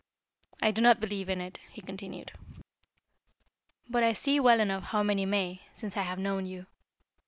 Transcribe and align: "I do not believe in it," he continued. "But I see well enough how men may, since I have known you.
"I 0.63 0.71
do 0.71 0.81
not 0.81 0.99
believe 0.99 1.29
in 1.29 1.39
it," 1.41 1.59
he 1.69 1.79
continued. 1.79 2.31
"But 3.87 4.01
I 4.03 4.13
see 4.13 4.39
well 4.39 4.59
enough 4.59 4.85
how 4.85 5.03
men 5.03 5.29
may, 5.29 5.61
since 5.75 5.95
I 5.95 6.01
have 6.01 6.17
known 6.17 6.47
you. 6.47 6.65